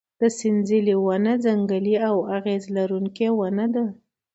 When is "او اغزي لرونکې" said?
2.07-3.27